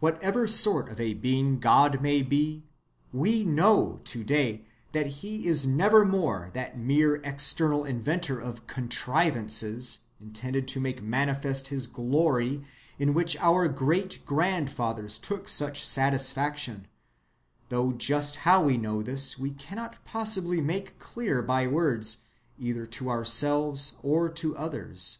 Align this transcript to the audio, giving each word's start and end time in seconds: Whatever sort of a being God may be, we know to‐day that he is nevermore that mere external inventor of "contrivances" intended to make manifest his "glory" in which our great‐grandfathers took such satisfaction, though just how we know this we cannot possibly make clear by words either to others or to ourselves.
Whatever 0.00 0.46
sort 0.48 0.88
of 0.88 0.98
a 0.98 1.12
being 1.12 1.60
God 1.60 2.00
may 2.00 2.22
be, 2.22 2.64
we 3.12 3.44
know 3.44 4.00
to‐day 4.02 4.64
that 4.92 5.06
he 5.20 5.46
is 5.46 5.66
nevermore 5.66 6.50
that 6.54 6.78
mere 6.78 7.16
external 7.16 7.84
inventor 7.84 8.40
of 8.40 8.66
"contrivances" 8.66 10.04
intended 10.18 10.66
to 10.68 10.80
make 10.80 11.02
manifest 11.02 11.68
his 11.68 11.86
"glory" 11.86 12.64
in 12.98 13.12
which 13.12 13.36
our 13.36 13.68
great‐grandfathers 13.68 15.18
took 15.20 15.46
such 15.46 15.86
satisfaction, 15.86 16.88
though 17.68 17.92
just 17.92 18.36
how 18.46 18.64
we 18.64 18.78
know 18.78 19.02
this 19.02 19.38
we 19.38 19.50
cannot 19.50 20.02
possibly 20.06 20.62
make 20.62 20.98
clear 20.98 21.42
by 21.42 21.66
words 21.66 22.24
either 22.58 22.86
to 22.86 23.10
others 23.10 23.92
or 24.02 24.30
to 24.30 24.56
ourselves. 24.56 25.18